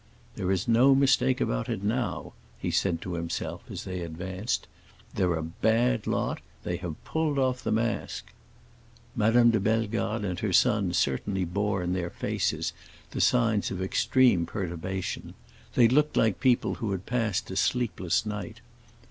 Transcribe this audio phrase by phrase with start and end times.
[0.35, 4.65] "There is no mistake about it now," he said to himself as they advanced.
[5.13, 8.31] "They're a bad lot; they have pulled off the mask."
[9.15, 12.73] Madame de Bellegarde and her son certainly bore in their faces
[13.11, 15.35] the signs of extreme perturbation;
[15.75, 18.59] they looked like people who had passed a sleepless night.